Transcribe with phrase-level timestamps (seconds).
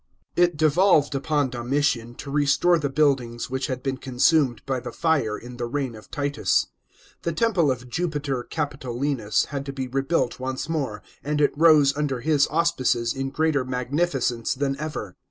[0.35, 0.51] §22.
[0.51, 5.37] It devolved upon Domitian to restore the buildings which had been consumed by the fire
[5.37, 6.65] in the reign of Titus.
[7.21, 12.21] The temple of Jupiter Capitolinus had to be rebuilt once more, and it rose under
[12.21, 15.17] his auspices in greater magnificence than ever.